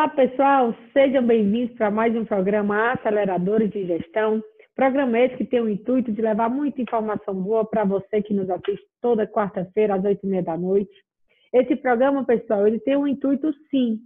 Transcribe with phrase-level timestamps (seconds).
[0.00, 4.42] Olá, pessoal, sejam bem-vindos para mais um programa Aceleradores de Gestão.
[4.74, 8.48] Programa esse que tem o intuito de levar muita informação boa para você que nos
[8.48, 10.90] assiste toda quarta-feira às oito e meia da noite.
[11.52, 13.98] Esse programa, pessoal, ele tem o intuito, sim,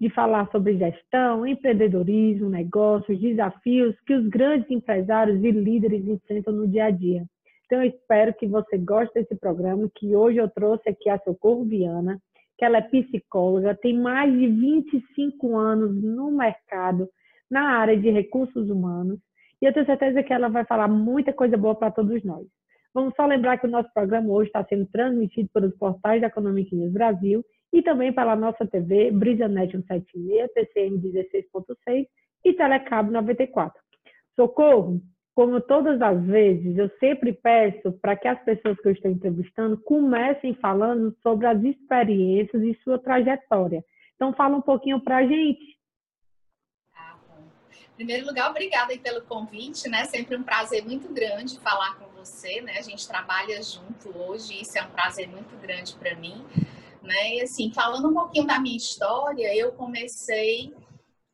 [0.00, 6.66] de falar sobre gestão, empreendedorismo, negócios, desafios que os grandes empresários e líderes enfrentam no
[6.66, 7.22] dia a dia.
[7.66, 11.64] Então, eu espero que você goste desse programa, que hoje eu trouxe aqui a Socorro
[11.64, 12.20] Viana,
[12.58, 17.08] que ela é psicóloga, tem mais de 25 anos no mercado,
[17.50, 19.18] na área de recursos humanos,
[19.60, 22.46] e eu tenho certeza que ela vai falar muita coisa boa para todos nós.
[22.92, 26.74] Vamos só lembrar que o nosso programa hoje está sendo transmitido pelos portais da Economic
[26.74, 32.06] News Brasil e também pela nossa TV, BrisaNet 176, TCM 16.6
[32.44, 33.78] e Telecabo 94.
[34.34, 35.00] Socorro!
[35.36, 39.76] Como todas as vezes, eu sempre peço para que as pessoas que eu estou entrevistando
[39.76, 43.84] comecem falando sobre as experiências e sua trajetória.
[44.14, 45.78] Então, fala um pouquinho para a gente.
[46.90, 47.44] Tá bom.
[47.70, 50.06] Em primeiro lugar, obrigada pelo convite, né?
[50.06, 52.78] Sempre um prazer muito grande falar com você, né?
[52.78, 56.46] A gente trabalha junto hoje, isso é um prazer muito grande para mim,
[57.02, 57.34] né?
[57.34, 60.74] E assim, falando um pouquinho da minha história, eu comecei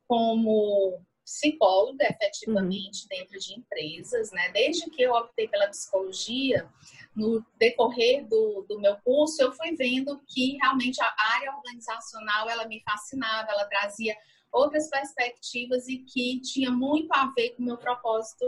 [0.08, 3.08] como psicóloga, efetivamente, uhum.
[3.08, 4.50] dentro de empresas, né?
[4.52, 6.68] Desde que eu optei pela psicologia,
[7.14, 12.66] no decorrer do, do meu curso, eu fui vendo que realmente a área organizacional, ela
[12.66, 14.16] me fascinava, ela trazia
[14.50, 18.44] outras perspectivas e que tinha muito a ver com o meu propósito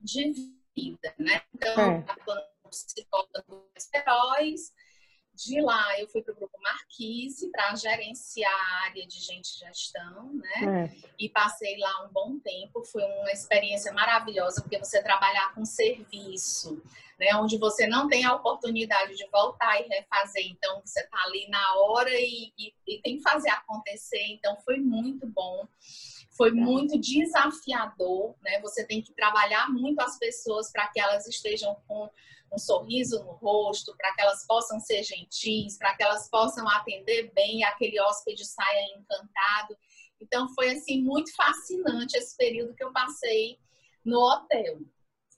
[0.00, 0.32] de
[0.74, 1.42] vida, né?
[1.54, 2.04] Então, é.
[2.08, 4.72] a psicóloga dos heróis,
[5.34, 10.32] de lá, eu fui para o Grupo Marquise para gerenciar a área de gente gestão,
[10.34, 10.90] né?
[10.92, 11.08] É.
[11.18, 12.84] E passei lá um bom tempo.
[12.84, 16.80] Foi uma experiência maravilhosa, porque você trabalhar com serviço,
[17.18, 17.34] né?
[17.36, 20.46] Onde você não tem a oportunidade de voltar e refazer.
[20.46, 24.22] Então, você está ali na hora e, e, e tem que fazer acontecer.
[24.28, 25.66] Então, foi muito bom
[26.36, 28.60] foi muito desafiador, né?
[28.60, 32.10] Você tem que trabalhar muito as pessoas para que elas estejam com
[32.54, 37.32] um sorriso no rosto, para que elas possam ser gentis, para que elas possam atender
[37.34, 39.76] bem aquele hóspede saia encantado.
[40.20, 43.58] Então foi assim muito fascinante esse período que eu passei
[44.04, 44.78] no hotel.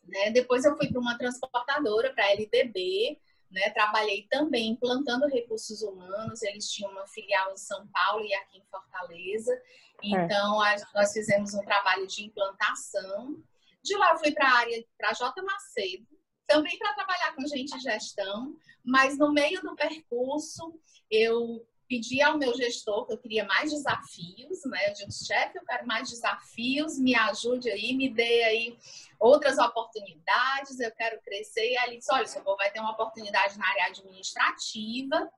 [0.04, 0.30] Né?
[0.30, 3.18] Depois eu fui para uma transportadora, para a LDB,
[3.50, 3.70] né?
[3.70, 6.42] Trabalhei também implantando recursos humanos.
[6.42, 9.52] Eles tinham uma filial em São Paulo e aqui em Fortaleza.
[9.52, 10.08] É.
[10.08, 10.76] Então, é.
[10.94, 13.42] nós fizemos um trabalho de implantação.
[13.82, 15.42] De lá, eu fui para a área, para J.
[15.42, 16.06] Macedo,
[16.46, 20.78] também para trabalhar com gente de gestão, mas no meio do percurso
[21.10, 24.88] eu pedi ao meu gestor que eu queria mais desafios, né?
[24.88, 28.78] Eu disse, chefe, eu quero mais desafios, me ajude aí, me dê aí
[29.20, 31.70] outras oportunidades, eu quero crescer.
[31.70, 35.30] E aí ele disse, olha, senhor vai ter uma oportunidade na área administrativa,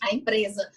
[0.00, 0.70] a empresa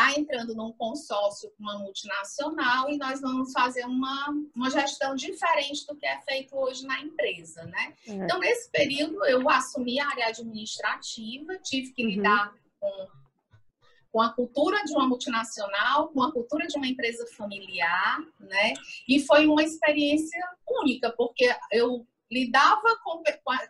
[0.00, 5.86] está entrando num consórcio com uma multinacional e nós vamos fazer uma, uma gestão diferente
[5.86, 7.94] do que é feito hoje na empresa, né?
[8.06, 8.12] É.
[8.12, 12.10] Então, nesse período, eu assumi a área administrativa, tive que uhum.
[12.10, 13.08] lidar com,
[14.10, 18.72] com a cultura de uma multinacional, com a cultura de uma empresa familiar, né?
[19.06, 23.22] E foi uma experiência única, porque eu lidava com,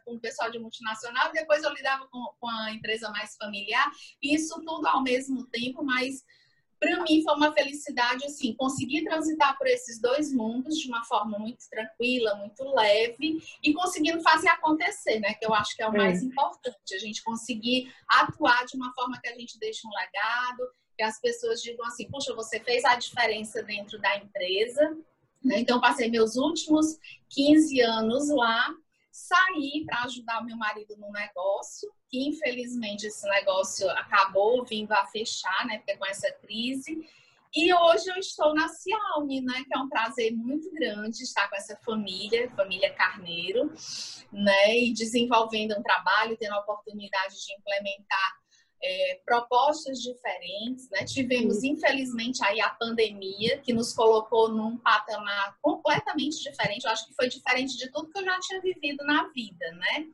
[0.05, 3.91] com o pessoal de multinacional, depois eu lidava com, com a empresa mais familiar,
[4.23, 6.25] isso tudo ao mesmo tempo, mas
[6.81, 11.39] para mim foi uma felicidade assim conseguir transitar por esses dois mundos de uma forma
[11.39, 15.35] muito tranquila, muito leve e conseguindo fazer acontecer, né?
[15.35, 16.25] Que eu acho que é o mais é.
[16.25, 21.03] importante, a gente conseguir atuar de uma forma que a gente deixe um legado, que
[21.03, 24.97] as pessoas digam assim, puxa, você fez a diferença dentro da empresa?
[25.45, 26.99] Então, passei meus últimos
[27.31, 28.69] 15 anos lá,
[29.11, 35.67] saí para ajudar meu marido no negócio, que infelizmente esse negócio acabou vindo a fechar,
[35.67, 35.79] né?
[35.79, 36.99] Porque com essa crise.
[37.55, 39.65] E hoje eu estou na Cialme, né?
[39.67, 43.73] Que é um prazer muito grande estar com essa família, família Carneiro,
[44.33, 44.79] né?
[44.79, 48.40] E desenvolvendo um trabalho, tendo a oportunidade de implementar
[48.83, 51.05] é, propostas diferentes, né?
[51.05, 56.85] Tivemos, infelizmente, aí a pandemia, que nos colocou num patamar completamente diferente.
[56.85, 60.07] Eu acho que foi diferente de tudo que eu já tinha vivido na vida, né?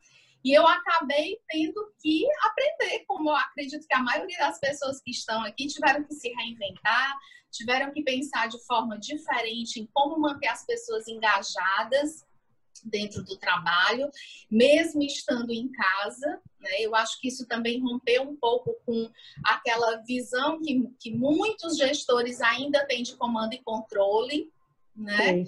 [0.44, 5.10] E eu acabei tendo que aprender, como eu acredito que a maioria das pessoas que
[5.10, 7.16] estão aqui tiveram que se reinventar,
[7.50, 12.25] tiveram que pensar de forma diferente em como manter as pessoas engajadas
[12.84, 14.10] dentro do trabalho,
[14.50, 16.40] mesmo estando em casa.
[16.60, 16.70] Né?
[16.80, 19.10] Eu acho que isso também rompeu um pouco com
[19.44, 24.50] aquela visão que, que muitos gestores ainda têm de comando e controle,
[24.94, 25.44] né?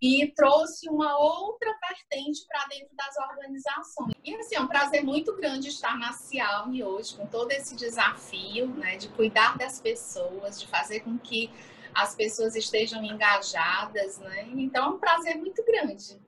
[0.00, 4.12] E trouxe uma outra vertente para dentro das organizações.
[4.24, 8.68] E assim, é um prazer muito grande estar na Cialme hoje, com todo esse desafio,
[8.68, 11.50] né, de cuidar das pessoas, de fazer com que
[11.94, 14.48] as pessoas estejam engajadas, né?
[14.54, 16.20] Então é um prazer muito grande.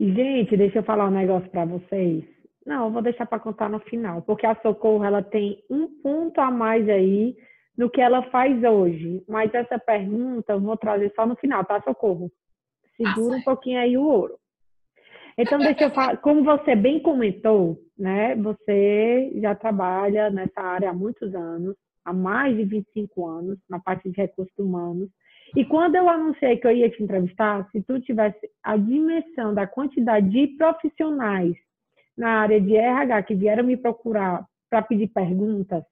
[0.00, 2.24] Gente, deixa eu falar um negócio para vocês.
[2.64, 6.40] Não, eu vou deixar para contar no final, porque a Socorro ela tem um ponto
[6.40, 7.36] a mais aí
[7.76, 9.22] no que ela faz hoje.
[9.28, 12.32] Mas essa pergunta eu vou trazer só no final, tá, Socorro?
[12.96, 14.38] Segura ah, um pouquinho aí o ouro.
[15.36, 18.34] Então, deixa eu falar, como você bem comentou, né?
[18.36, 21.76] Você já trabalha nessa área há muitos anos,
[22.06, 25.10] há mais de 25 anos, na parte de recursos humanos.
[25.56, 29.66] E quando eu anunciei que eu ia te entrevistar, se tu tivesse a dimensão da
[29.66, 31.56] quantidade de profissionais
[32.16, 35.82] na área de RH que vieram me procurar para pedir perguntas,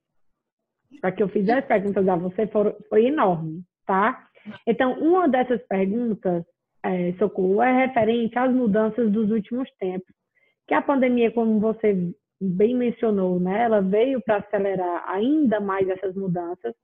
[1.01, 2.47] para que eu fizesse perguntas a você,
[2.89, 4.29] foi, enorme, tá?
[4.67, 6.45] Então, uma dessas perguntas
[6.85, 10.15] é, Socorro, é referente às mudanças dos últimos tempos.
[10.67, 16.15] Que a pandemia, como você bem mencionou, né, ela veio para acelerar ainda mais essas
[16.15, 16.75] mudanças,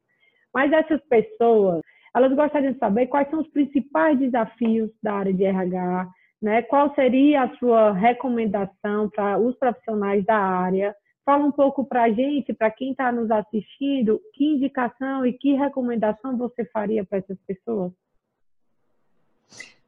[0.52, 1.80] mas essas pessoas,
[2.14, 6.08] elas gostariam de saber quais são os principais desafios da área de RH,
[6.40, 10.94] né, qual seria a sua recomendação para os profissionais da área,
[11.24, 15.54] Fala um pouco para a gente, para quem está nos assistindo, que indicação e que
[15.54, 17.92] recomendação você faria para essas pessoas?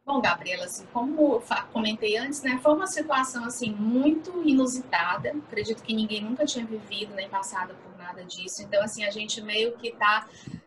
[0.03, 5.31] Bom, Gabriela, assim, como comentei antes, né, foi uma situação assim muito inusitada.
[5.47, 8.63] Acredito que ninguém nunca tinha vivido nem passado por nada disso.
[8.63, 10.27] Então, assim, a gente meio que está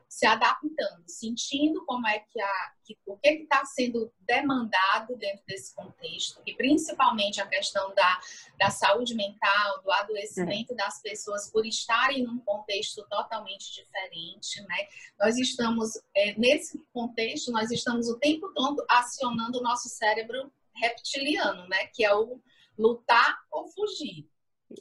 [0.10, 5.76] se adaptando, sentindo como é que a que, o que está sendo demandado dentro desse
[5.76, 8.20] contexto, e principalmente a questão da,
[8.58, 14.88] da saúde mental, do adoecimento das pessoas por estarem num contexto totalmente diferente, né?
[15.20, 21.68] Nós estamos é, nesse contexto, nós estamos o tempo todo acionando o nosso cérebro reptiliano,
[21.68, 21.86] né?
[21.94, 22.42] Que é o
[22.76, 24.28] lutar ou fugir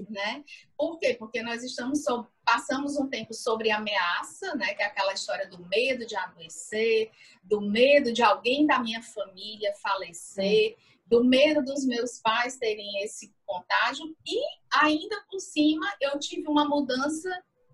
[0.09, 0.45] né?
[0.77, 1.15] Por quê?
[1.15, 2.05] Porque nós estamos
[2.45, 4.75] passamos um tempo sobre ameaça, né?
[4.75, 7.11] Que é aquela história do medo de adoecer,
[7.43, 10.77] do medo de alguém da minha família falecer,
[11.07, 14.41] do medo dos meus pais terem esse contágio e
[14.73, 17.31] ainda por cima eu tive uma mudança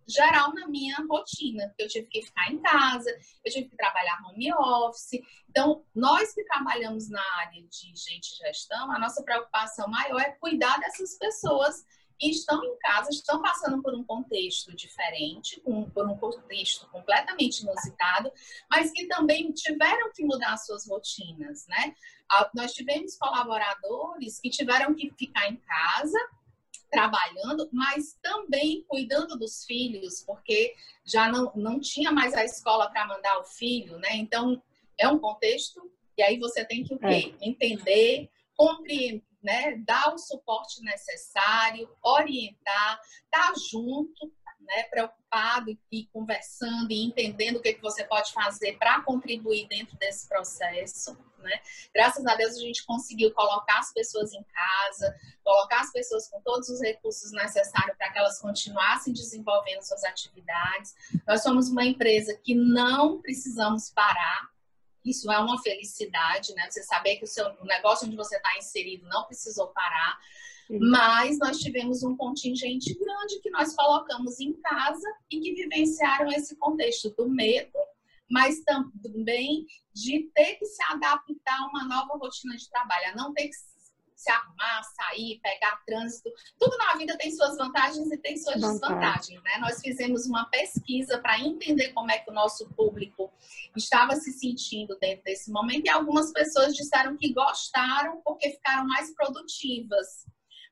[0.06, 3.10] geral na minha rotina, eu tive que ficar em casa,
[3.44, 5.20] eu tive que trabalhar home office.
[5.49, 10.78] Então, nós que trabalhamos na área de gente gestão, a nossa preocupação maior é cuidar
[10.78, 11.84] dessas pessoas
[12.19, 18.32] que estão em casa, estão passando por um contexto diferente, por um contexto completamente inusitado,
[18.70, 21.94] mas que também tiveram que mudar suas rotinas, né?
[22.55, 26.19] Nós tivemos colaboradores que tiveram que ficar em casa
[26.90, 30.75] trabalhando, mas também cuidando dos filhos, porque
[31.05, 34.10] já não, não tinha mais a escola para mandar o filho, né?
[34.12, 34.62] Então,
[34.96, 36.94] é um contexto, e aí você tem que?
[37.02, 37.34] É.
[37.40, 46.91] Entender, compreender né, dar o suporte necessário, orientar, estar tá junto, né, preocupado e conversando
[46.91, 51.14] e entendendo o que, que você pode fazer para contribuir dentro desse processo.
[51.38, 51.61] Né?
[51.94, 55.14] Graças a Deus a gente conseguiu colocar as pessoas em casa,
[55.44, 60.94] colocar as pessoas com todos os recursos necessários para que elas continuassem desenvolvendo suas atividades.
[61.26, 64.53] Nós somos uma empresa que não precisamos parar,
[65.04, 66.68] isso é uma felicidade, né?
[66.70, 70.18] Você saber que o seu o negócio onde você está inserido não precisou parar.
[70.70, 76.56] Mas nós tivemos um contingente grande que nós colocamos em casa e que vivenciaram esse
[76.56, 77.79] contexto do medo,
[78.31, 83.34] mas também de ter que se adaptar a uma nova rotina de trabalho, a não
[83.34, 83.55] ter que
[84.24, 86.32] se arrumar, sair, pegar trânsito.
[86.58, 89.58] Tudo na vida tem suas vantagens e tem suas desvantagens, né?
[89.60, 93.31] Nós fizemos uma pesquisa para entender como é que o nosso público
[93.76, 99.14] estava se sentindo dentro desse momento e algumas pessoas disseram que gostaram porque ficaram mais
[99.14, 100.24] produtivas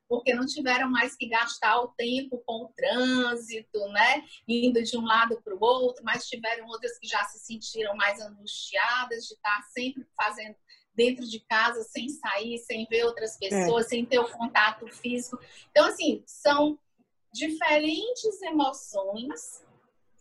[0.08, 4.22] porque não tiveram mais que gastar o tempo com o trânsito, né?
[4.46, 8.20] Indo de um lado para o outro, mas tiveram outras que já se sentiram mais
[8.20, 10.54] angustiadas de estar sempre fazendo
[10.94, 13.88] dentro de casa, sem sair, sem ver outras pessoas, é.
[13.88, 15.38] sem ter o contato físico.
[15.70, 16.78] Então, assim, são
[17.32, 19.64] diferentes emoções,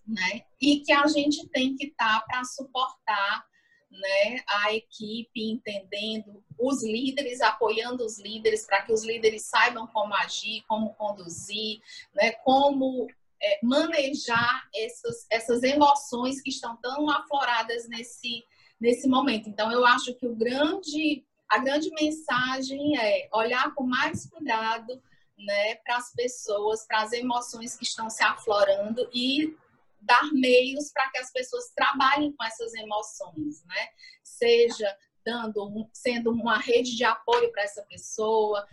[0.07, 0.43] né?
[0.61, 3.45] E que a gente tem que estar tá para suportar
[3.91, 10.13] né, a equipe, entendendo os líderes, apoiando os líderes para que os líderes saibam como
[10.15, 11.81] agir, como conduzir,
[12.13, 13.07] né, como
[13.41, 18.45] é, manejar essas, essas emoções que estão tão afloradas nesse,
[18.81, 19.47] nesse momento.
[19.47, 25.01] Então, eu acho que o grande, a grande mensagem é olhar com mais cuidado
[25.38, 29.55] né, para as pessoas, para as emoções que estão se aflorando e
[30.01, 33.88] dar meios para que as pessoas trabalhem com essas emoções, né?
[34.23, 38.67] Seja dando, sendo uma rede de apoio para essa pessoa,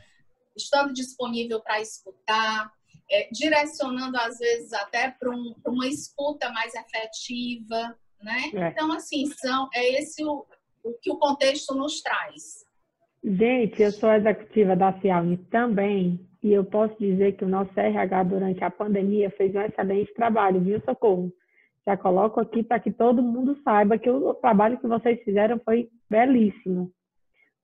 [0.57, 2.73] estando disponível para escutar,
[3.11, 8.51] é, direcionando às vezes até para um, uma escuta mais efetiva, né?
[8.55, 8.69] É.
[8.69, 10.45] Então, assim, são, é esse o,
[10.85, 12.67] o que o contexto nos traz.
[13.23, 18.23] Gente, eu sou executiva da Cialme também, e eu posso dizer que o nosso RH
[18.25, 21.33] durante a pandemia fez um excelente trabalho, viu, Socorro?
[21.87, 25.89] Já coloco aqui para que todo mundo saiba que o trabalho que vocês fizeram foi
[26.09, 26.93] belíssimo.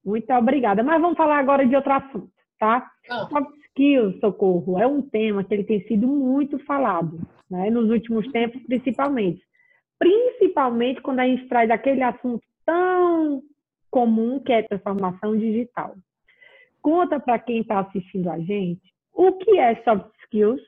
[0.05, 0.83] Muito obrigada.
[0.83, 2.91] Mas vamos falar agora de outro assunto, tá?
[3.11, 3.29] Ah.
[3.29, 7.21] Soft skills, Socorro, é um tema que ele tem sido muito falado,
[7.51, 7.71] né?
[7.71, 9.43] nos últimos tempos, principalmente.
[9.99, 13.43] Principalmente quando a gente traz aquele assunto tão
[13.91, 15.95] comum que é transformação digital.
[16.83, 20.61] Conta para quem está assistindo a gente o que é soft skills,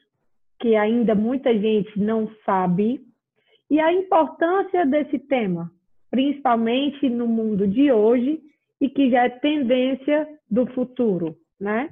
[0.60, 3.00] que ainda muita gente não sabe,
[3.68, 5.70] e a importância desse tema,
[6.10, 8.40] principalmente no mundo de hoje
[8.80, 11.90] e que já é tendência do futuro, né?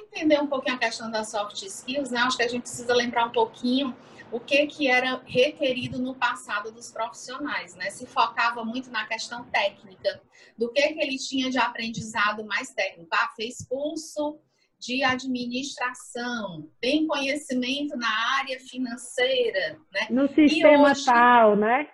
[0.00, 3.26] Entender um pouquinho a questão das soft skills, né, acho que a gente precisa lembrar
[3.26, 3.94] um pouquinho
[4.32, 7.90] o que, que era requerido no passado dos profissionais, né?
[7.90, 10.22] Se focava muito na questão técnica,
[10.56, 13.08] do que, que ele tinha de aprendizado mais técnico.
[13.12, 14.38] Ah, fez curso
[14.78, 20.06] de administração, tem conhecimento na área financeira, né?
[20.10, 21.88] No sistema hoje, tal, né?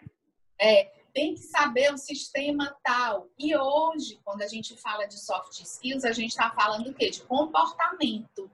[0.61, 3.31] É, tem que saber o sistema tal.
[3.39, 7.09] E hoje, quando a gente fala de soft skills, a gente está falando o quê?
[7.09, 8.51] De comportamento,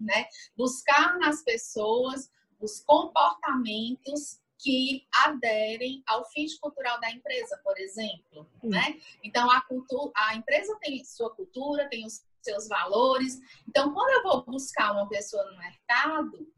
[0.00, 0.26] né?
[0.56, 2.28] Buscar nas pessoas
[2.60, 9.00] os comportamentos que aderem ao fit cultural da empresa, por exemplo, né?
[9.22, 13.38] Então a cultura, a empresa tem sua cultura, tem os seus valores.
[13.68, 16.52] Então, quando eu vou buscar uma pessoa no mercado,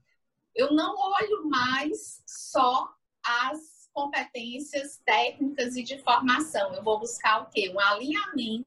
[0.54, 2.88] eu não olho mais só
[3.22, 6.74] as competências técnicas e de formação.
[6.74, 7.72] Eu vou buscar o quê?
[7.74, 8.66] Um alinhamento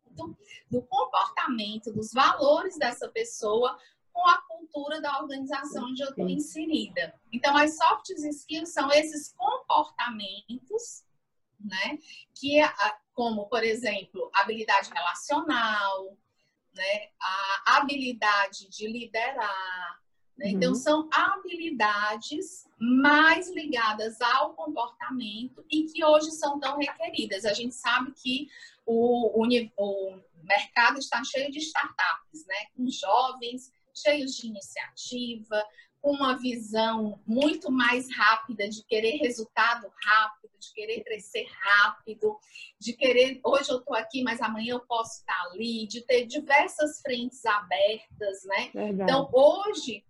[0.72, 3.77] do comportamento, dos valores dessa pessoa
[4.13, 7.13] com a cultura da organização onde eu estou inserida.
[7.31, 11.03] Então, as soft skills são esses comportamentos,
[11.60, 12.00] né?
[12.34, 12.60] Que,
[13.13, 16.17] como, por exemplo, habilidade relacional,
[16.74, 17.10] né?
[17.22, 20.01] A habilidade de liderar.
[20.38, 20.50] Né?
[20.50, 20.75] Então, uhum.
[20.75, 27.44] são habilidades mais ligadas ao comportamento e que hoje são tão requeridas.
[27.46, 28.48] A gente sabe que
[28.86, 32.67] o, o, o mercado está cheio de startups, né?
[32.75, 35.63] Com jovens cheios de iniciativa,
[36.00, 42.38] com uma visão muito mais rápida de querer resultado rápido, de querer crescer rápido,
[42.79, 47.01] de querer, hoje eu estou aqui, mas amanhã eu posso estar ali, de ter diversas
[47.01, 48.70] frentes abertas, né?
[48.74, 49.03] Verdade.
[49.03, 50.03] Então, hoje,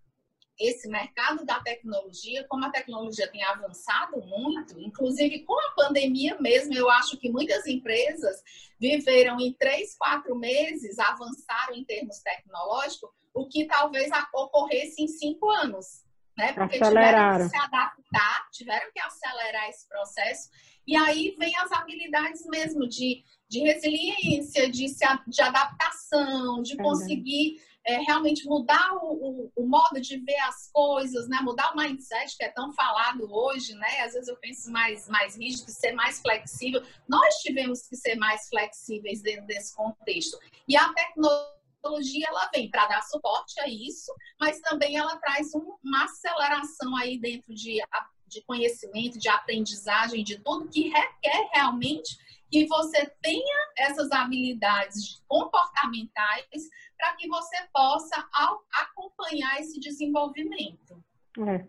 [0.59, 6.73] esse mercado da tecnologia, como a tecnologia tem avançado muito, inclusive com a pandemia mesmo,
[6.73, 8.41] eu acho que muitas empresas
[8.79, 15.49] viveram em três, quatro meses, avançaram em termos tecnológicos, o que talvez ocorresse em cinco
[15.49, 16.03] anos,
[16.35, 16.53] né?
[16.53, 20.49] Porque tiveram que se adaptar, tiveram que acelerar esse processo,
[20.87, 27.61] e aí vem as habilidades mesmo de, de resiliência, de, se, de adaptação, de conseguir
[27.87, 31.39] é, realmente mudar o, o, o, modo de ver as coisas, né?
[31.41, 34.01] Mudar o mindset que é tão falado hoje, né?
[34.01, 36.83] Às vezes eu penso mais, mais rígido, ser mais flexível.
[37.07, 40.37] Nós tivemos que ser mais flexíveis dentro desse contexto.
[40.67, 45.77] E a tecnologia ela vem para dar suporte a isso, mas também ela traz um,
[45.81, 47.81] uma aceleração aí dentro de,
[48.27, 52.17] de conhecimento, de aprendizagem, de tudo que requer realmente
[52.51, 58.27] que você tenha essas habilidades comportamentais para que você possa
[58.73, 61.03] acompanhar esse desenvolvimento.
[61.39, 61.65] É,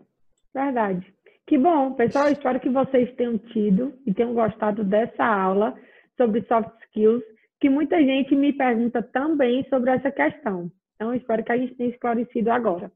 [0.53, 1.13] verdade.
[1.45, 2.29] Que bom, pessoal.
[2.29, 5.75] Espero que vocês tenham tido e tenham gostado dessa aula
[6.17, 7.23] sobre soft skills
[7.59, 10.71] que muita gente me pergunta também sobre essa questão.
[10.95, 12.91] Então, espero que a gente tenha esclarecido agora.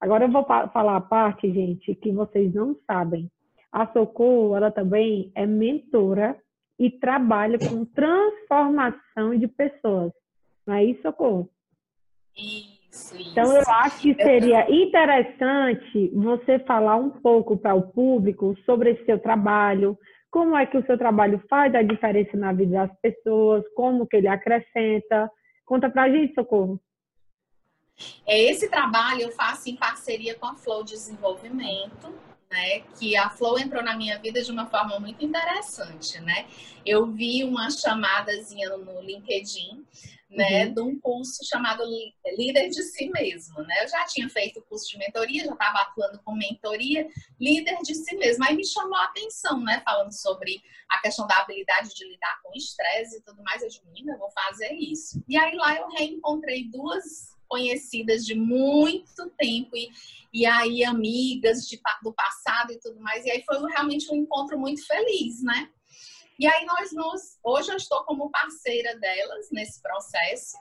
[0.00, 3.30] Agora eu vou falar a parte, gente, que vocês não sabem.
[3.70, 6.36] A Socorro, ela também é mentora
[6.78, 10.12] e trabalha com transformação de pessoas.
[10.66, 11.50] Não é isso, Socorro?
[12.36, 13.30] Isso, isso.
[13.30, 19.04] Então, eu acho que seria interessante você falar um pouco para o público sobre esse
[19.04, 19.98] seu trabalho,
[20.30, 24.16] como é que o seu trabalho faz a diferença na vida das pessoas, como que
[24.16, 25.30] ele acrescenta.
[25.64, 26.80] Conta pra gente, Socorro.
[28.26, 32.14] É, esse trabalho eu faço em parceria com a Flow Desenvolvimento,
[32.50, 32.80] né?
[32.98, 36.46] Que a Flow entrou na minha vida de uma forma muito interessante, né?
[36.84, 39.84] Eu vi uma chamadazinha no LinkedIn
[40.30, 40.74] né, uhum.
[40.74, 41.82] de um curso chamado
[42.36, 43.82] Líder de Si Mesmo, né?
[43.82, 47.08] Eu já tinha feito o curso de mentoria, já estava atuando com mentoria,
[47.40, 48.44] líder de si mesmo.
[48.44, 52.52] Aí me chamou a atenção, né, falando sobre a questão da habilidade de lidar com
[52.54, 53.62] estresse e tudo mais.
[53.62, 55.22] Eu disse, menina, eu vou fazer isso.
[55.26, 59.90] E aí lá eu reencontrei duas conhecidas de muito tempo e,
[60.32, 63.24] e aí amigas de, do passado e tudo mais.
[63.24, 65.70] E aí foi realmente um encontro muito feliz, né?
[66.38, 70.56] E aí nós nos, hoje eu estou como parceira delas nesse processo,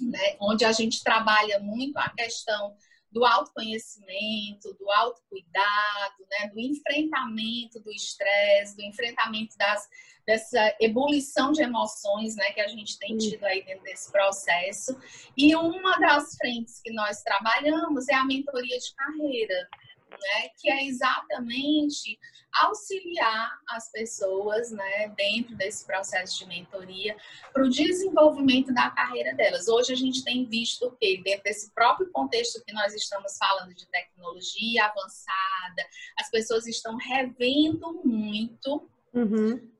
[0.00, 0.36] né?
[0.40, 2.74] Onde a gente trabalha muito a questão
[3.12, 9.86] do autoconhecimento, do autocuidado, né, do enfrentamento do estresse, do enfrentamento das,
[10.26, 14.98] dessa ebulição de emoções né, que a gente tem tido aí dentro desse processo.
[15.36, 19.68] E uma das frentes que nós trabalhamos é a mentoria de carreira
[20.12, 22.18] né, que é exatamente
[22.52, 27.16] auxiliar as pessoas né, dentro desse processo de mentoria
[27.52, 29.68] para o desenvolvimento da carreira delas.
[29.68, 33.86] Hoje a gente tem visto que, dentro desse próprio contexto que nós estamos falando de
[33.86, 35.86] tecnologia avançada,
[36.18, 39.71] as pessoas estão revendo muito uhum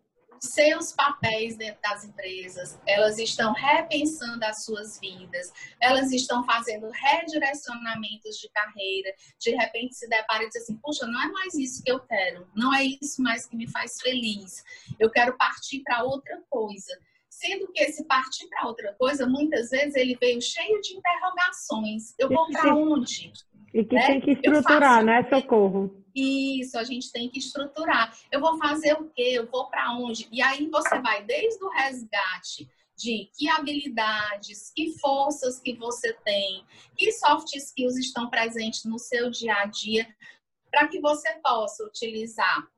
[0.43, 8.37] seus papéis dentro das empresas, elas estão repensando as suas vidas, elas estão fazendo redirecionamentos
[8.39, 11.93] de carreira, de repente se depara e diz assim, puxa, não é mais isso que
[11.93, 14.65] eu quero, não é isso mais que me faz feliz,
[14.99, 16.93] eu quero partir para outra coisa.
[17.31, 22.15] Sendo que esse partir para outra coisa, muitas vezes ele veio cheio de interrogações.
[22.19, 23.33] Eu vou para onde?
[23.73, 24.07] E que né?
[24.07, 26.03] tem que estruturar, né, Socorro?
[26.15, 28.15] Isso, a gente tem que estruturar.
[28.31, 29.31] Eu vou fazer o quê?
[29.33, 30.29] Eu vou para onde?
[30.31, 36.65] E aí você vai desde o resgate de que habilidades, que forças que você tem,
[36.97, 40.07] que soft skills estão presentes no seu dia a dia,
[40.71, 42.69] para que você possa utilizar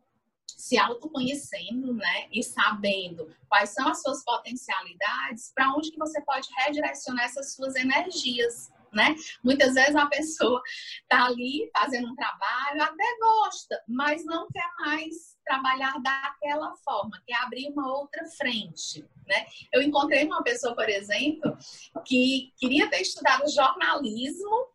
[0.46, 6.48] se autoconhecendo, né, e sabendo quais são as suas potencialidades, para onde que você pode
[6.56, 9.14] redirecionar essas suas energias né?
[9.42, 10.62] Muitas vezes a pessoa
[11.02, 17.36] está ali fazendo um trabalho, até gosta, mas não quer mais trabalhar daquela forma, quer
[17.42, 19.46] abrir uma outra frente, né?
[19.72, 21.56] Eu encontrei uma pessoa, por exemplo,
[22.04, 24.68] que queria ter estudado jornalismo,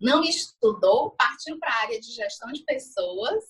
[0.00, 3.44] não estudou, partiu para a área de gestão de pessoas,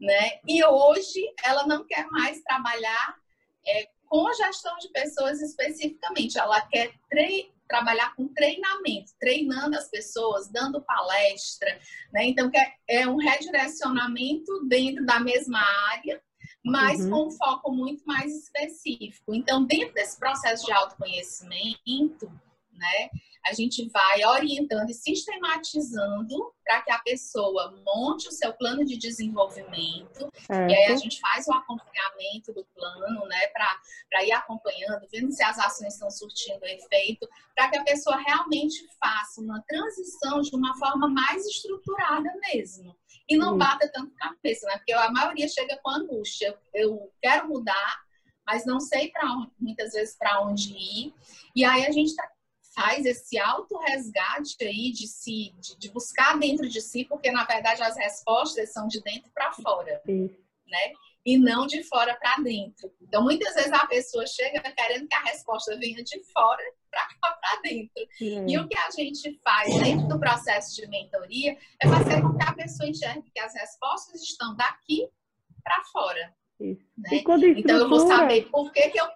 [0.00, 0.40] né?
[0.46, 3.16] E hoje ela não quer mais trabalhar
[3.66, 6.92] é, com gestão de pessoas especificamente, ela quer
[7.68, 11.78] trabalhar com treinamento, treinando as pessoas, dando palestra,
[12.12, 12.26] né?
[12.26, 16.22] Então, é, é um redirecionamento dentro da mesma área,
[16.64, 17.10] mas uhum.
[17.10, 19.34] com um foco muito mais específico.
[19.34, 22.30] Então, dentro desse processo de autoconhecimento,
[22.72, 23.10] né?
[23.46, 28.96] A gente vai orientando e sistematizando para que a pessoa monte o seu plano de
[28.96, 30.32] desenvolvimento.
[30.48, 30.66] É.
[30.68, 35.42] E aí a gente faz o acompanhamento do plano, né, para ir acompanhando, vendo se
[35.42, 40.74] as ações estão surtindo efeito, para que a pessoa realmente faça uma transição de uma
[40.78, 42.96] forma mais estruturada mesmo.
[43.28, 44.76] E não bata tanto cabeça, né?
[44.76, 46.58] Porque a maioria chega com angústia.
[46.74, 48.02] Eu quero mudar,
[48.46, 49.26] mas não sei para
[49.58, 51.14] muitas vezes para onde ir.
[51.56, 52.28] E aí a gente tá
[52.74, 57.82] faz esse auto-resgate aí de si, de, de, buscar dentro de si, porque na verdade
[57.82, 60.92] as respostas são de dentro para fora, né?
[61.24, 62.92] E não de fora para dentro.
[63.00, 68.06] Então, muitas vezes a pessoa chega querendo que a resposta venha de fora para dentro.
[68.18, 68.44] Sim.
[68.46, 72.44] E o que a gente faz dentro do processo de mentoria é fazer com que
[72.44, 75.08] a pessoa enxergue que as respostas estão daqui
[75.62, 76.34] para fora.
[76.60, 76.76] Né?
[77.56, 79.06] Então, eu vou saber por que, que eu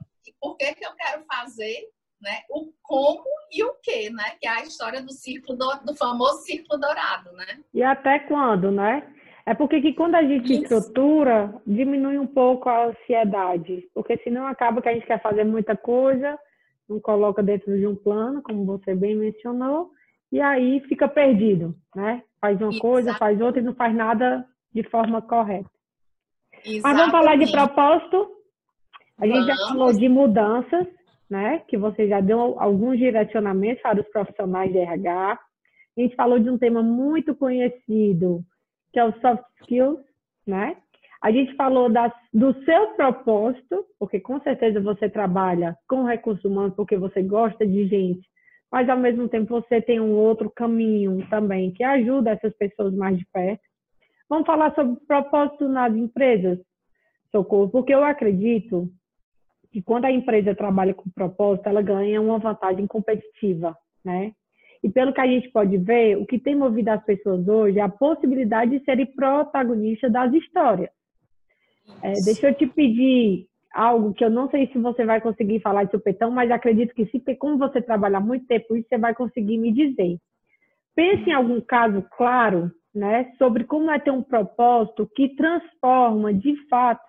[0.41, 2.41] por que, que eu quero fazer né?
[2.51, 4.33] O como e o que, né?
[4.41, 7.61] Que é a história do círculo do, do famoso círculo dourado, né?
[7.73, 9.07] E até quando, né?
[9.47, 10.63] É porque que quando a gente Isso.
[10.63, 15.75] estrutura, diminui um pouco a ansiedade, porque senão acaba que a gente quer fazer muita
[15.75, 16.39] coisa,
[16.87, 19.91] não coloca dentro de um plano, como você bem mencionou,
[20.31, 22.23] e aí fica perdido, né?
[22.41, 25.71] Faz uma coisa, faz outra e não faz nada de forma correta.
[26.65, 26.83] Exatamente.
[26.83, 28.31] Mas vamos falar de propósito?
[29.19, 29.47] A gente vamos.
[29.47, 30.87] já falou de mudanças,
[31.31, 31.63] né?
[31.69, 35.39] Que você já deu alguns direcionamentos para os profissionais de RH.
[35.97, 38.43] A gente falou de um tema muito conhecido,
[38.93, 40.01] que é o soft skills,
[40.47, 40.77] né?
[41.21, 41.91] A gente falou
[42.33, 47.89] do seu propósito, porque com certeza você trabalha com recursos humanos porque você gosta de
[47.89, 48.27] gente,
[48.71, 53.19] mas ao mesmo tempo você tem um outro caminho também que ajuda essas pessoas mais
[53.19, 53.63] de perto.
[54.29, 56.59] Vamos falar sobre propósito nas empresas,
[57.33, 58.89] Socorro, porque eu acredito
[59.71, 64.33] que quando a empresa trabalha com propósito, ela ganha uma vantagem competitiva, né?
[64.83, 67.83] E pelo que a gente pode ver, o que tem movido as pessoas hoje é
[67.83, 70.91] a possibilidade de serem protagonistas das histórias.
[72.03, 75.85] É, deixa eu te pedir algo que eu não sei se você vai conseguir falar
[75.85, 79.15] de supetão, mas acredito que sim, porque como você trabalha muito tempo, isso você vai
[79.15, 80.19] conseguir me dizer.
[80.95, 86.57] Pense em algum caso claro, né, sobre como é ter um propósito que transforma, de
[86.69, 87.03] fato,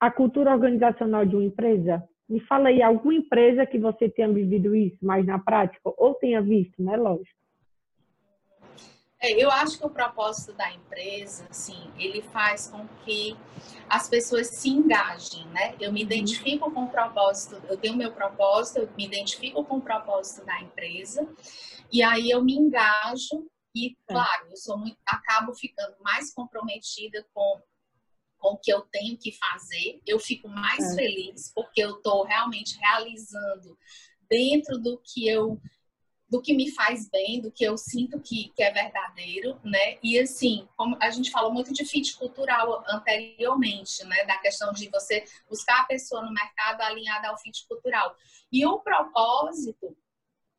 [0.00, 2.02] a cultura organizacional de uma empresa?
[2.28, 6.42] Me fala aí, alguma empresa que você tenha vivido isso mais na prática, ou tenha
[6.42, 6.96] visto, né?
[6.96, 7.38] Lógico.
[9.20, 13.36] É, eu acho que o propósito da empresa, assim, ele faz com que
[13.88, 15.74] as pessoas se engajem, né?
[15.80, 16.06] Eu me uhum.
[16.06, 20.60] identifico com o propósito, eu tenho meu propósito, eu me identifico com o propósito da
[20.60, 21.28] empresa,
[21.92, 24.12] e aí eu me engajo e, é.
[24.12, 27.60] claro, eu sou muito, acabo ficando mais comprometida com
[28.38, 30.94] com o que eu tenho que fazer, eu fico mais é.
[30.94, 33.76] feliz porque eu estou realmente realizando
[34.28, 35.60] dentro do que eu
[36.30, 39.96] do que me faz bem, do que eu sinto que, que é verdadeiro, né?
[40.02, 44.26] E assim, como a gente falou muito de fit cultural anteriormente, né?
[44.26, 48.14] Da questão de você buscar a pessoa no mercado alinhada ao fit cultural.
[48.52, 49.96] E o propósito,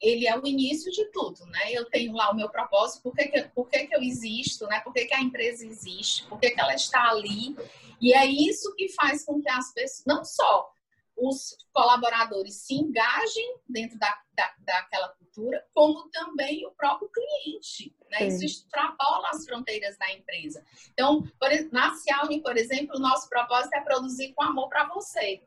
[0.01, 1.71] ele é o início de tudo, né?
[1.71, 4.79] Eu tenho lá o meu propósito, por que, que, por que, que eu existo, né?
[4.79, 7.55] Por que, que a empresa existe, por que, que ela está ali.
[8.01, 10.71] E é isso que faz com que as pessoas, não só
[11.17, 17.93] os colaboradores se engajem dentro da, da, daquela cultura, como também o próprio cliente.
[18.09, 18.27] Né?
[18.27, 20.63] Isso extrapola as fronteiras da empresa.
[20.93, 25.41] Então, por, na Cialni, por exemplo, o nosso propósito é produzir com amor para você.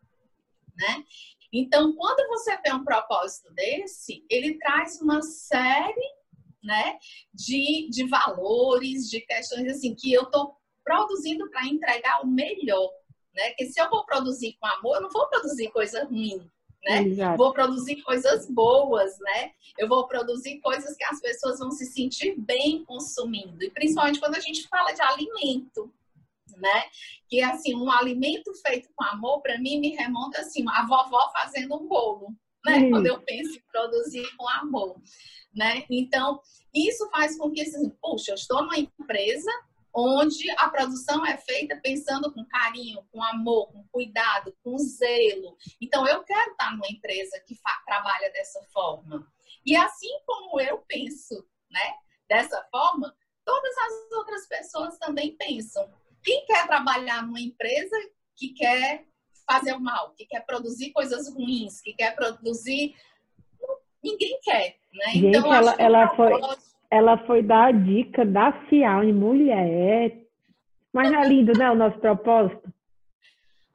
[0.77, 1.05] Né?
[1.53, 6.15] Então, quando você tem um propósito desse, ele traz uma série
[6.63, 6.99] né,
[7.35, 12.91] de, de valores, de questões assim, que eu estou produzindo para entregar o melhor
[13.35, 13.51] né?
[13.57, 16.51] Que se eu vou produzir com amor, eu não vou produzir coisa ruim,
[16.85, 17.03] né?
[17.03, 17.39] Exato.
[17.39, 19.53] Vou produzir coisas boas, né?
[19.79, 23.63] Eu vou produzir coisas que as pessoas vão se sentir bem consumindo.
[23.63, 25.93] E principalmente quando a gente fala de alimento,
[26.63, 26.85] né?
[27.29, 31.75] Que assim, um alimento feito com amor, para mim, me remonta assim, a vovó fazendo
[31.75, 32.29] um bolo,
[32.65, 32.89] né?
[32.89, 35.03] Quando eu penso em produzir com amor,
[35.53, 35.85] né?
[35.91, 36.41] Então,
[36.73, 39.51] isso faz com que, assim, puxa, eu estou numa empresa
[39.95, 45.57] onde a produção é feita pensando com carinho, com amor, com cuidado, com zelo.
[45.81, 49.27] Então, eu quero estar numa empresa que trabalha dessa forma.
[49.67, 51.95] E assim como eu penso, né,
[52.29, 55.93] dessa forma, todas as outras pessoas também pensam.
[56.23, 57.97] Quem quer trabalhar numa empresa
[58.37, 59.05] que quer
[59.47, 62.95] fazer o mal, que quer produzir coisas ruins, que quer produzir.
[64.03, 65.13] Ninguém quer, né?
[65.13, 66.33] Gente, então, ela, ela foi
[66.91, 70.21] ela foi dar a dica da Cial em mulher.
[70.93, 72.71] Mas não é lindo, né, o nosso propósito?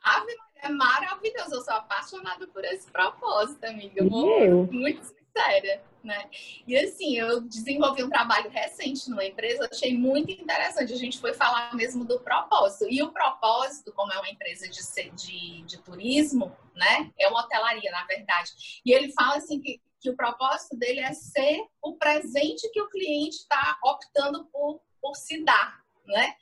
[0.03, 1.55] Ave é maravilhoso.
[1.55, 4.03] Eu sou apaixonada por esse propósito, amiga.
[4.03, 4.69] E eu?
[4.71, 6.29] Muito sincera, né?
[6.65, 10.93] E assim, eu desenvolvi um trabalho recente numa empresa, achei muito interessante.
[10.93, 12.87] A gente foi falar mesmo do propósito.
[12.89, 17.11] E o propósito, como é uma empresa de, de, de turismo, né?
[17.19, 18.51] É uma hotelaria, na verdade.
[18.85, 22.87] E ele fala assim que que o propósito dele é ser o presente que o
[22.87, 26.35] cliente está optando por, por se dar, né?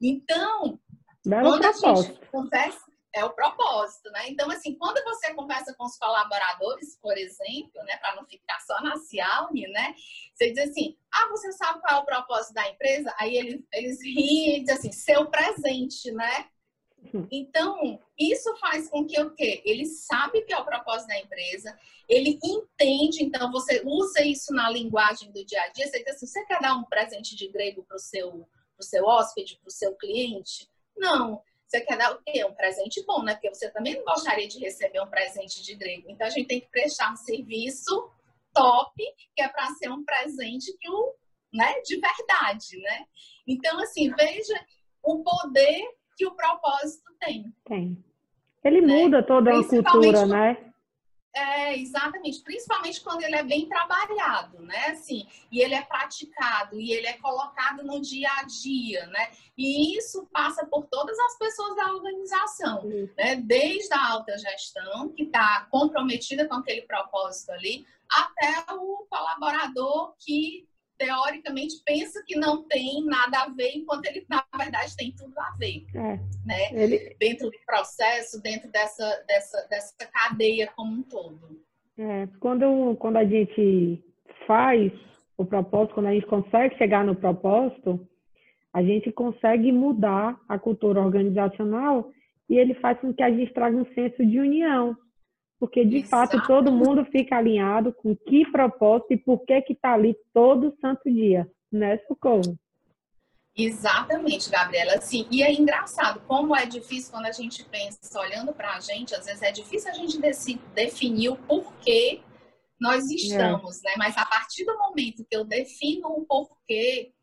[0.00, 0.80] Então,
[1.24, 1.88] Belo quando propósito.
[1.88, 2.85] a gente conversa,
[3.16, 4.28] é o propósito, né?
[4.28, 8.78] Então, assim, quando você conversa com os colaboradores, por exemplo, né, para não ficar só
[8.82, 9.94] na Cialme, né?
[10.34, 13.14] Você diz assim, ah, você sabe qual é o propósito da empresa?
[13.18, 16.46] Aí eles, eles riem e dizem assim, ser o presente, né?
[17.30, 19.62] Então, isso faz com que o quê?
[19.64, 24.68] Ele sabe que é o propósito da empresa, ele entende, então você usa isso na
[24.68, 25.86] linguagem do dia a dia.
[25.86, 29.04] Você diz assim, você quer dar um presente de grego para o seu, pro seu
[29.04, 30.68] hóspede, para o seu cliente?
[30.96, 31.42] Não.
[31.66, 32.44] Você quer dar o quê?
[32.44, 33.34] Um presente bom, né?
[33.34, 36.08] Porque você também não gostaria de receber um presente de grego.
[36.08, 38.10] Então, a gente tem que prestar um serviço
[38.54, 38.92] top,
[39.34, 41.14] que é para ser um presente que o,
[41.52, 43.04] né, de verdade, né?
[43.46, 44.54] Então, assim, veja
[45.02, 45.82] o poder
[46.16, 47.52] que o propósito tem.
[47.64, 48.04] Tem.
[48.64, 49.02] Ele né?
[49.02, 50.72] muda toda a cultura, né?
[51.36, 52.40] É, exatamente.
[52.40, 54.86] Principalmente quando ele é bem trabalhado, né?
[54.86, 59.30] Assim, e ele é praticado, e ele é colocado no dia a dia, né?
[59.56, 63.08] E isso passa por todas as pessoas da organização, uhum.
[63.18, 63.36] né?
[63.36, 70.66] Desde a alta gestão, que está comprometida com aquele propósito ali, até o colaborador que
[70.98, 75.56] teoricamente pensa que não tem nada a ver, enquanto ele na verdade tem tudo a
[75.58, 76.72] ver, é, né?
[76.72, 77.16] Ele...
[77.18, 81.60] Dentro do processo, dentro dessa, dessa, dessa cadeia como um todo.
[81.98, 84.02] É, quando, quando a gente
[84.46, 84.92] faz
[85.36, 88.06] o propósito, quando a gente consegue chegar no propósito,
[88.72, 92.10] a gente consegue mudar a cultura organizacional
[92.48, 94.96] e ele faz com que a gente traga um senso de união,
[95.58, 96.38] porque de Exato.
[96.38, 100.76] fato todo mundo fica alinhado com que propósito e por que que está ali todo
[100.80, 102.58] santo dia, né, Socorro?
[103.56, 105.00] Exatamente, Gabriela.
[105.00, 109.14] Sim, e é engraçado como é difícil quando a gente pensa, olhando para a gente,
[109.14, 110.20] às vezes é difícil a gente
[110.74, 112.20] definir o porquê
[112.78, 113.88] nós estamos, é.
[113.88, 113.94] né?
[113.96, 117.14] Mas a partir do momento que eu defino o porquê,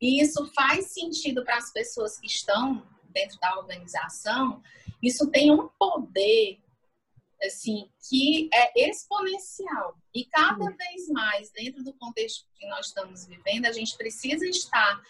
[0.00, 4.62] e isso faz sentido para as pessoas que estão dentro da organização,
[5.02, 6.58] isso tem um poder
[7.42, 9.96] assim, que é exponencial.
[10.14, 10.76] E cada uhum.
[10.76, 15.02] vez mais, dentro do contexto que nós estamos vivendo, a gente precisa estar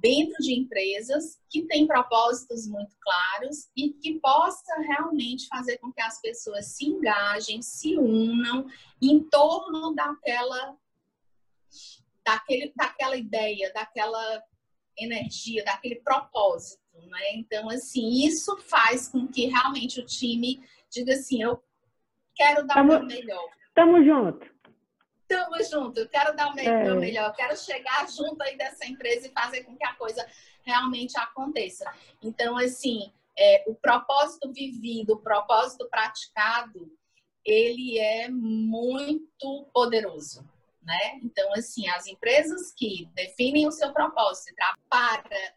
[0.00, 6.00] dentro de empresas que têm propósitos muito claros e que possa realmente fazer com que
[6.00, 8.66] as pessoas se engajem, se unam
[9.00, 10.76] em torno daquela
[12.24, 14.42] daquele, daquela ideia, daquela
[14.98, 17.34] energia, daquele propósito, né?
[17.34, 20.60] Então, assim, isso faz com que realmente o time
[20.96, 21.62] diga assim, eu
[22.34, 23.48] quero dar tamo, o meu melhor.
[23.74, 24.54] Tamo junto.
[25.28, 26.84] Tamo junto, eu quero dar o meu, é.
[26.84, 30.26] meu melhor, eu quero chegar junto aí dessa empresa e fazer com que a coisa
[30.62, 31.92] realmente aconteça.
[32.22, 36.90] Então, assim, é, o propósito vivido, o propósito praticado,
[37.44, 40.44] ele é muito poderoso
[40.86, 41.18] né?
[41.22, 44.54] Então, assim, as empresas que definem o seu propósito
[44.88, 45.54] para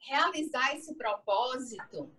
[0.00, 2.10] realizar esse propósito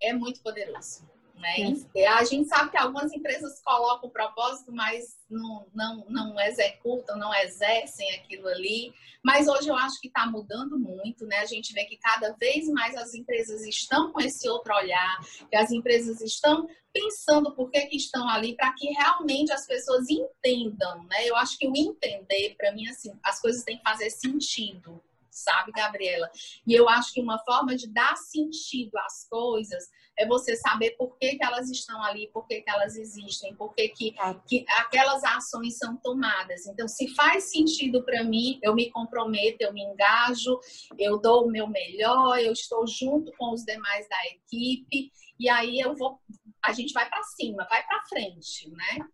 [0.00, 1.06] é muito poderoso.
[1.36, 1.74] Né?
[2.08, 7.34] A gente sabe que algumas empresas colocam o propósito, mas não, não, não executam, não
[7.34, 8.92] exercem aquilo ali.
[9.22, 11.38] Mas hoje eu acho que está mudando muito, né?
[11.40, 15.18] A gente vê que cada vez mais as empresas estão com esse outro olhar,
[15.50, 20.06] que as empresas estão pensando por que, que estão ali, para que realmente as pessoas
[20.08, 21.28] entendam, né?
[21.28, 25.02] Eu acho que o entender, para mim, assim, as coisas têm que fazer sentido,
[25.36, 26.30] sabe, Gabriela?
[26.66, 29.84] E eu acho que uma forma de dar sentido às coisas
[30.18, 33.74] é você saber por que, que elas estão ali, por que, que elas existem, por
[33.74, 34.14] que, que,
[34.46, 36.66] que aquelas ações são tomadas.
[36.66, 40.58] Então, se faz sentido para mim, eu me comprometo, eu me engajo,
[40.98, 45.78] eu dou o meu melhor, eu estou junto com os demais da equipe, e aí
[45.78, 46.18] eu vou,
[46.64, 49.06] a gente vai para cima, vai para frente, né?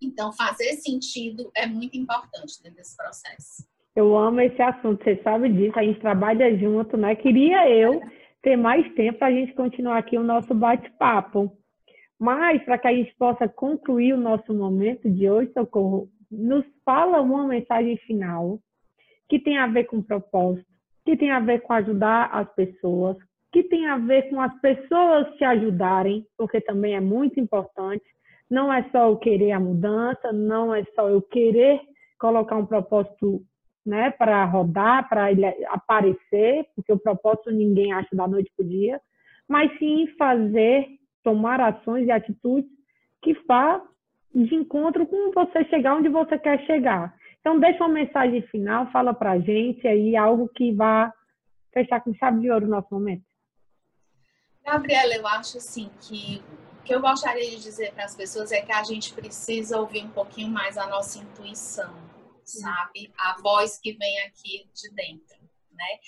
[0.00, 3.69] Então, fazer sentido é muito importante dentro desse processo.
[3.94, 7.14] Eu amo esse assunto, você sabe disso, a gente trabalha junto, né?
[7.16, 8.00] Queria eu
[8.40, 11.52] ter mais tempo para a gente continuar aqui o nosso bate-papo.
[12.18, 17.20] Mas, para que a gente possa concluir o nosso momento de hoje, Socorro, nos fala
[17.20, 18.58] uma mensagem final
[19.28, 20.66] que tem a ver com propósito,
[21.04, 23.16] que tem a ver com ajudar as pessoas,
[23.52, 28.04] que tem a ver com as pessoas te ajudarem, porque também é muito importante.
[28.48, 31.80] Não é só eu querer a mudança, não é só eu querer
[32.18, 33.42] colocar um propósito
[33.90, 35.26] né, para rodar, para
[35.70, 39.00] aparecer, porque o propósito ninguém acha da noite para o dia,
[39.48, 40.86] mas sim fazer,
[41.24, 42.70] tomar ações e atitudes
[43.20, 43.82] que vá
[44.32, 47.12] de encontro com você chegar onde você quer chegar.
[47.40, 51.12] Então, deixa uma mensagem final, fala para a gente aí algo que vá
[51.74, 53.24] fechar com chave de ouro o nosso momento.
[54.64, 56.40] Gabriela, eu acho assim que
[56.78, 60.04] o que eu gostaria de dizer para as pessoas é que a gente precisa ouvir
[60.04, 62.09] um pouquinho mais a nossa intuição
[62.50, 63.12] sabe?
[63.16, 65.38] A voz que vem aqui de dentro,
[65.72, 65.98] né?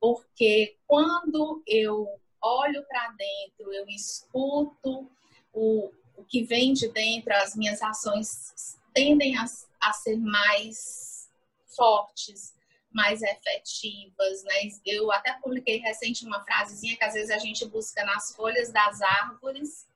[0.00, 5.10] Porque quando eu olho para dentro, eu escuto
[5.52, 9.44] o, o que vem de dentro, as minhas ações tendem a,
[9.80, 11.30] a ser mais
[11.76, 12.54] fortes,
[12.90, 14.68] mais efetivas, né?
[14.84, 19.00] Eu até publiquei recente uma frasezinha que às vezes a gente busca nas folhas das
[19.00, 19.86] árvores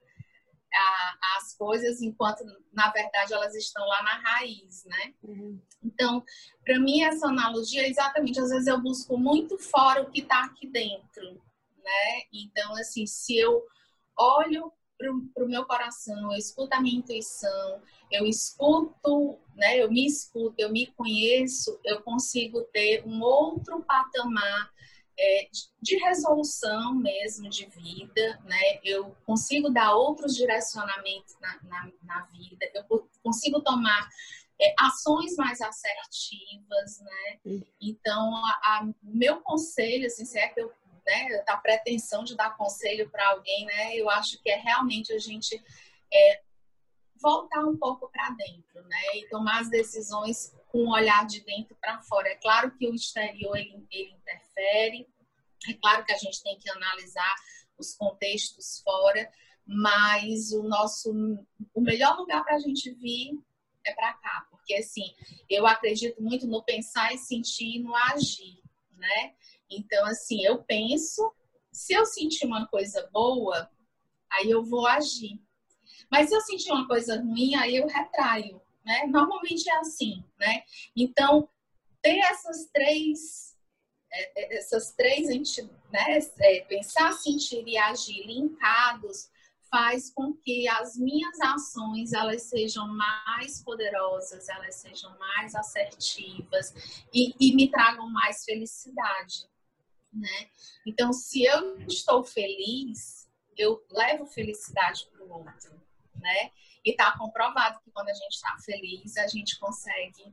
[0.75, 5.15] a, as coisas enquanto na verdade elas estão lá na raiz, né?
[5.23, 5.61] Uhum.
[5.83, 6.25] Então,
[6.65, 10.45] para mim essa analogia é exatamente, às vezes eu busco muito fora o que está
[10.45, 11.35] aqui dentro,
[11.79, 12.23] né?
[12.33, 13.63] Então, assim, se eu
[14.17, 19.83] olho para o meu coração, eu escuto a minha intuição, eu escuto, né?
[19.83, 24.73] Eu me escuto, eu me conheço, eu consigo ter um outro patamar
[25.19, 25.49] é,
[25.81, 28.81] de resolução mesmo de vida, né?
[28.83, 34.09] Eu consigo dar outros direcionamentos na, na, na vida, eu consigo tomar
[34.61, 37.63] é, ações mais assertivas, né?
[37.81, 38.33] Então,
[39.03, 40.73] o meu conselho, assim, se é que eu,
[41.07, 43.97] né, a pretensão de dar conselho para alguém, né?
[43.97, 45.63] Eu acho que é realmente a gente
[46.13, 46.41] é,
[47.21, 49.17] voltar um pouco para dentro, né?
[49.17, 52.29] E tomar as decisões um olhar de dentro para fora.
[52.29, 55.09] É claro que o exterior ele, ele interfere,
[55.69, 57.35] é claro que a gente tem que analisar
[57.79, 59.31] os contextos fora,
[59.67, 61.11] mas o nosso
[61.73, 63.41] o melhor lugar para a gente vir
[63.85, 65.15] é para cá, porque assim
[65.49, 68.61] eu acredito muito no pensar e sentir e no agir,
[68.93, 69.35] né?
[69.71, 71.33] Então assim eu penso,
[71.73, 73.71] se eu sentir uma coisa boa,
[74.31, 75.41] aí eu vou agir.
[76.11, 79.07] Mas se eu sentir uma coisa ruim, aí eu retraio, né?
[79.07, 80.63] Normalmente é assim, né?
[80.97, 81.49] Então
[82.03, 83.55] ter essas três
[84.13, 85.29] é, é, essas três
[85.91, 86.19] né?
[86.39, 89.29] É, pensar, sentir e agir linkados
[89.75, 96.73] faz com que as minhas ações elas sejam mais poderosas, elas sejam mais assertivas
[97.13, 99.49] e, e me tragam mais felicidade,
[100.13, 100.49] né?
[100.87, 105.83] Então, se eu estou feliz, eu levo felicidade para o outro,
[106.21, 106.53] né?
[106.85, 110.33] E está comprovado que quando a gente está feliz, a gente consegue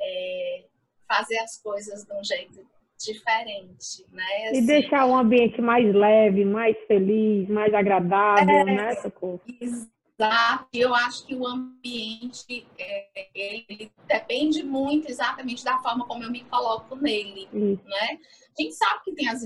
[0.00, 0.64] é,
[1.06, 2.66] fazer as coisas de um jeito
[2.98, 4.48] diferente, né?
[4.48, 9.40] Assim, e deixar um ambiente mais leve, mais feliz, mais agradável, é, né, Socorro?
[9.60, 10.68] Exato.
[10.72, 16.44] Eu acho que o ambiente é, ele depende muito exatamente da forma como eu me
[16.44, 18.18] coloco nele, né?
[18.56, 19.42] A gente sabe que tem as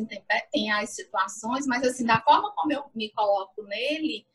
[0.52, 4.26] tem as situações, mas assim da forma como eu me coloco nele,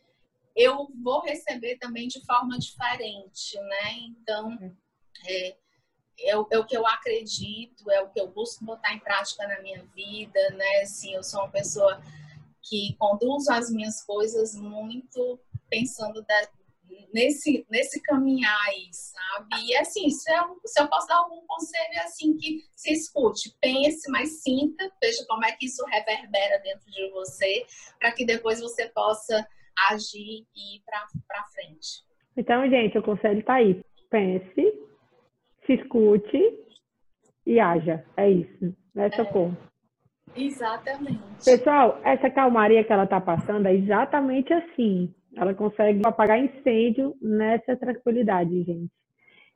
[0.55, 3.93] eu vou receber também de forma diferente, né?
[4.07, 4.57] Então
[5.25, 5.55] é,
[6.19, 9.47] é o, é o, que eu acredito, é o que eu busco botar em prática
[9.47, 10.81] na minha vida, né?
[10.81, 12.01] Assim, eu sou uma pessoa
[12.61, 15.39] que conduzo as minhas coisas muito
[15.69, 16.49] pensando da,
[17.13, 19.65] nesse, nesse caminhar aí, sabe?
[19.65, 23.55] E assim, se eu, se eu posso dar algum conselho, é assim, que se escute,
[23.59, 27.65] pense, mas sinta, veja como é que isso reverbera dentro de você,
[27.99, 29.47] para que depois você possa
[29.91, 32.03] agir e ir para frente.
[32.35, 33.83] Então, gente, o conselho está aí.
[34.09, 34.73] Pense,
[35.65, 36.59] se escute
[37.45, 38.03] e haja.
[38.17, 39.55] É isso, né, Socorro?
[40.35, 41.21] É, exatamente.
[41.43, 45.13] Pessoal, essa calmaria que ela está passando é exatamente assim.
[45.35, 48.91] Ela consegue apagar incêndio nessa tranquilidade, gente.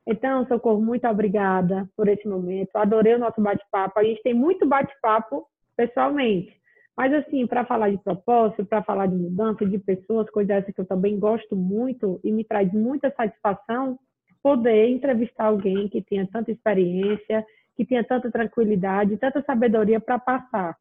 [0.06, 2.74] Então, Socorro, muito obrigada por esse momento.
[2.74, 3.98] Adorei o nosso bate-papo.
[3.98, 6.57] A gente tem muito bate-papo pessoalmente.
[6.98, 10.80] Mas, assim, para falar de propósito, para falar de mudança, de pessoas, coisas essas que
[10.80, 13.96] eu também gosto muito e me traz muita satisfação,
[14.42, 20.76] poder entrevistar alguém que tenha tanta experiência, que tenha tanta tranquilidade, tanta sabedoria para passar,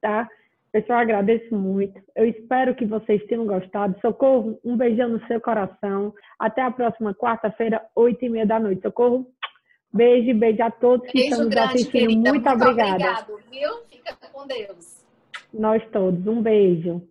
[0.00, 0.26] tá?
[0.72, 2.00] Pessoal, agradeço muito.
[2.16, 4.00] Eu espero que vocês tenham gostado.
[4.00, 6.14] Socorro, um beijão no seu coração.
[6.38, 8.80] Até a próxima quarta-feira, oito e meia da noite.
[8.80, 9.26] Socorro,
[9.92, 11.92] beijo, beijo a todos que estão nos assistindo.
[11.92, 12.30] Querida.
[12.30, 12.94] Muito, muito obrigada.
[12.94, 13.70] Obrigado, viu?
[13.90, 15.03] Fica com Deus.
[15.54, 16.26] Nós todos.
[16.26, 17.02] Um beijo.